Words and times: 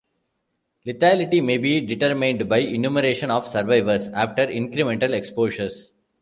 Lethality 0.83 1.45
may 1.45 1.59
be 1.59 1.79
determined 1.79 2.49
by 2.49 2.57
enumeration 2.57 3.29
of 3.29 3.45
survivors 3.45 4.07
after 4.07 4.47
incremental 4.47 5.13
exposures. 5.13 5.91